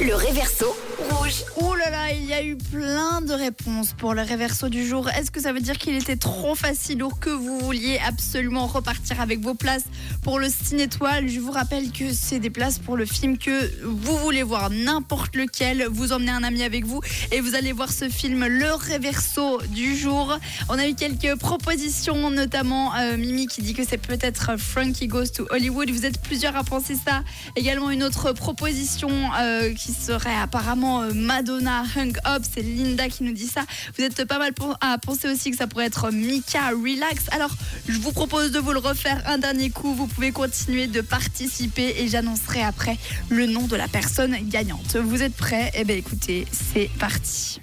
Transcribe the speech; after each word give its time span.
Le 0.00 0.14
réverso 0.14 0.76
rouge. 1.10 1.44
Oh 1.56 1.74
là 1.74 1.90
là, 1.90 2.03
il 2.12 2.26
y 2.26 2.32
a 2.32 2.44
eu 2.44 2.56
plein 2.56 3.20
de 3.20 3.32
réponses 3.32 3.92
pour 3.92 4.14
le 4.14 4.22
réverso 4.22 4.68
du 4.68 4.86
jour. 4.86 5.08
Est-ce 5.08 5.30
que 5.30 5.40
ça 5.40 5.52
veut 5.52 5.60
dire 5.60 5.78
qu'il 5.78 5.94
était 5.94 6.16
trop 6.16 6.54
facile 6.54 7.02
ou 7.02 7.08
que 7.08 7.30
vous 7.30 7.58
vouliez 7.60 7.98
absolument 8.06 8.66
repartir 8.66 9.20
avec 9.20 9.40
vos 9.40 9.54
places 9.54 9.84
pour 10.22 10.38
le 10.38 10.48
Ciné 10.48 10.84
Étoile? 10.84 11.28
Je 11.28 11.40
vous 11.40 11.52
rappelle 11.52 11.90
que 11.92 12.12
c'est 12.12 12.40
des 12.40 12.50
places 12.50 12.78
pour 12.78 12.96
le 12.96 13.06
film 13.06 13.38
que 13.38 13.70
vous 13.84 14.16
voulez 14.18 14.42
voir, 14.42 14.70
n'importe 14.70 15.36
lequel. 15.36 15.86
Vous 15.90 16.12
emmenez 16.12 16.32
un 16.32 16.42
ami 16.42 16.62
avec 16.62 16.84
vous 16.84 17.00
et 17.32 17.40
vous 17.40 17.54
allez 17.54 17.72
voir 17.72 17.92
ce 17.92 18.08
film, 18.08 18.44
le 18.44 18.74
réverso 18.74 19.60
du 19.68 19.96
jour. 19.96 20.38
On 20.68 20.78
a 20.78 20.88
eu 20.88 20.94
quelques 20.94 21.38
propositions, 21.38 22.30
notamment 22.30 22.94
euh, 22.96 23.16
Mimi 23.16 23.46
qui 23.46 23.62
dit 23.62 23.74
que 23.74 23.84
c'est 23.86 23.98
peut-être 23.98 24.58
Frankie 24.58 25.06
Goes 25.06 25.28
to 25.28 25.46
Hollywood. 25.50 25.90
Vous 25.90 26.06
êtes 26.06 26.20
plusieurs 26.20 26.56
à 26.56 26.64
penser 26.64 26.96
ça. 26.96 27.22
Également 27.56 27.90
une 27.90 28.02
autre 28.02 28.32
proposition 28.32 29.10
euh, 29.40 29.72
qui 29.74 29.92
serait 29.92 30.36
apparemment 30.36 31.02
euh, 31.02 31.12
Madonna 31.14 31.82
Hung 31.96 32.16
Up. 32.26 32.42
C'est 32.42 32.62
Linda 32.62 33.08
qui 33.08 33.24
nous 33.24 33.32
dit 33.32 33.46
ça. 33.46 33.62
Vous 33.96 34.04
êtes 34.04 34.24
pas 34.24 34.38
mal 34.38 34.52
à 34.80 34.98
penser 34.98 35.28
aussi 35.28 35.50
que 35.50 35.56
ça 35.56 35.66
pourrait 35.66 35.86
être 35.86 36.10
Mika 36.10 36.70
Relax. 36.70 37.24
Alors, 37.32 37.50
je 37.88 37.98
vous 37.98 38.12
propose 38.12 38.52
de 38.52 38.58
vous 38.58 38.72
le 38.72 38.78
refaire 38.78 39.22
un 39.26 39.38
dernier 39.38 39.70
coup. 39.70 39.94
Vous 39.94 40.06
pouvez 40.06 40.32
continuer 40.32 40.86
de 40.86 41.00
participer 41.00 41.94
et 41.98 42.08
j'annoncerai 42.08 42.62
après 42.62 42.98
le 43.28 43.46
nom 43.46 43.66
de 43.66 43.76
la 43.76 43.88
personne 43.88 44.36
gagnante. 44.48 44.96
Vous 44.96 45.22
êtes 45.22 45.34
prêts? 45.34 45.70
Eh 45.74 45.84
bien, 45.84 45.96
écoutez, 45.96 46.46
c'est 46.52 46.90
parti. 46.98 47.60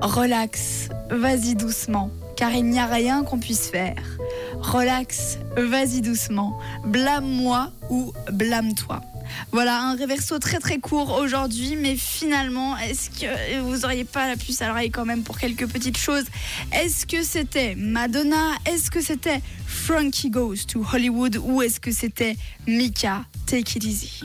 Relax, 0.00 0.88
vas-y 1.10 1.56
doucement, 1.56 2.10
car 2.36 2.52
il 2.52 2.66
n'y 2.66 2.78
a 2.78 2.86
rien 2.86 3.24
qu'on 3.24 3.38
puisse 3.38 3.68
faire. 3.68 3.96
Relax, 4.60 5.38
vas-y 5.56 6.02
doucement, 6.02 6.56
blâme-moi 6.84 7.72
ou 7.90 8.12
blâme-toi. 8.30 9.00
Voilà, 9.52 9.80
un 9.80 9.96
réverso 9.96 10.38
très 10.38 10.58
très 10.58 10.78
court 10.78 11.18
aujourd'hui, 11.18 11.76
mais 11.76 11.96
finalement, 11.96 12.76
est-ce 12.76 13.10
que 13.10 13.60
vous 13.60 13.84
auriez 13.84 14.04
pas 14.04 14.28
la 14.28 14.36
puce 14.36 14.60
à 14.62 14.68
l'oreille 14.68 14.90
quand 14.90 15.04
même 15.04 15.22
pour 15.22 15.38
quelques 15.38 15.66
petites 15.66 15.98
choses? 15.98 16.24
Est-ce 16.72 17.06
que 17.06 17.22
c'était 17.22 17.74
Madonna? 17.74 18.52
Est-ce 18.66 18.90
que 18.90 19.00
c'était 19.00 19.40
Frankie 19.66 20.30
Goes 20.30 20.64
to 20.66 20.84
Hollywood? 20.92 21.40
Ou 21.42 21.62
est-ce 21.62 21.80
que 21.80 21.92
c'était 21.92 22.36
Mika? 22.66 23.24
Take 23.46 23.78
It 23.78 23.84
Easy 23.84 24.20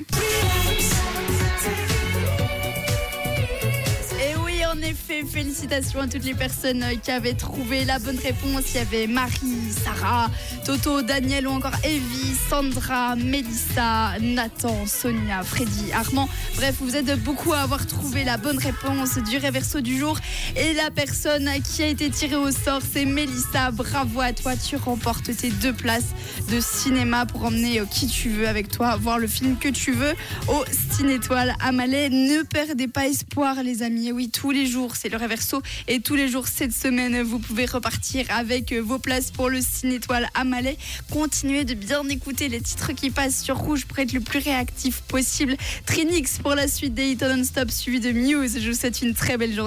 félicitations 4.93 6.01
à 6.01 6.07
toutes 6.07 6.23
les 6.23 6.33
personnes 6.33 6.83
euh, 6.83 6.95
qui 7.01 7.11
avaient 7.11 7.33
trouvé 7.33 7.85
la 7.85 7.99
bonne 7.99 8.17
réponse. 8.17 8.63
Il 8.73 8.75
y 8.75 8.79
avait 8.79 9.07
Marie, 9.07 9.71
Sarah, 9.83 10.29
Toto, 10.65 11.01
Daniel 11.01 11.47
ou 11.47 11.51
encore 11.51 11.75
Evie, 11.83 12.35
Sandra, 12.49 13.15
Mélissa, 13.15 14.19
Nathan, 14.19 14.85
Sonia, 14.85 15.43
Freddy, 15.43 15.91
Armand. 15.93 16.29
Bref, 16.55 16.75
vous 16.79 16.95
êtes 16.95 17.21
beaucoup 17.23 17.53
à 17.53 17.59
avoir 17.59 17.85
trouvé 17.85 18.23
la 18.23 18.37
bonne 18.37 18.57
réponse 18.57 19.17
du 19.29 19.37
réverso 19.37 19.81
du 19.81 19.97
jour. 19.97 20.17
Et 20.55 20.73
la 20.73 20.91
personne 20.91 21.49
qui 21.63 21.83
a 21.83 21.87
été 21.87 22.09
tirée 22.09 22.35
au 22.35 22.51
sort, 22.51 22.81
c'est 22.81 23.05
Mélissa. 23.05 23.71
Bravo 23.71 24.21
à 24.21 24.33
toi, 24.33 24.55
tu 24.55 24.75
remportes 24.75 25.35
tes 25.35 25.49
deux 25.49 25.73
places 25.73 26.13
de 26.49 26.59
cinéma 26.59 27.25
pour 27.25 27.45
emmener 27.45 27.79
euh, 27.79 27.85
qui 27.85 28.07
tu 28.07 28.29
veux 28.29 28.47
avec 28.47 28.69
toi, 28.69 28.95
voir 28.97 29.19
le 29.19 29.27
film 29.27 29.57
que 29.57 29.69
tu 29.69 29.91
veux 29.91 30.13
au 30.47 30.63
Ciné 30.91 31.15
Étoile 31.15 31.55
à 31.59 31.71
Malais. 31.71 32.09
Ne 32.09 32.43
perdez 32.43 32.87
pas 32.87 33.07
espoir, 33.07 33.63
les 33.63 33.83
amis. 33.83 34.11
Oui, 34.11 34.29
tous 34.29 34.51
les 34.51 34.65
jours, 34.65 34.82
c'est 34.95 35.09
le 35.09 35.17
réverso. 35.17 35.61
Et 35.87 35.99
tous 35.99 36.15
les 36.15 36.27
jours, 36.27 36.47
cette 36.47 36.73
semaine, 36.73 37.21
vous 37.21 37.39
pouvez 37.39 37.65
repartir 37.65 38.25
avec 38.29 38.73
vos 38.73 38.99
places 38.99 39.31
pour 39.31 39.49
le 39.49 39.61
Ciné 39.61 39.95
Étoile 39.95 40.27
à 40.33 40.43
Malais. 40.43 40.77
Continuez 41.11 41.63
de 41.63 41.73
bien 41.73 42.07
écouter 42.09 42.49
les 42.49 42.61
titres 42.61 42.91
qui 42.91 43.09
passent 43.09 43.41
sur 43.41 43.57
Rouge 43.57 43.85
pour 43.85 43.99
être 43.99 44.13
le 44.13 44.19
plus 44.19 44.39
réactif 44.39 45.01
possible. 45.01 45.55
Trinix 45.85 46.39
pour 46.39 46.55
la 46.55 46.67
suite 46.67 46.93
des 46.93 47.11
Hit 47.11 47.23
Non-Stop 47.23 47.71
suivi 47.71 47.99
de 47.99 48.11
Muse. 48.11 48.59
Je 48.59 48.69
vous 48.69 48.77
souhaite 48.77 49.01
une 49.01 49.13
très 49.13 49.37
belle 49.37 49.53
journée. 49.53 49.61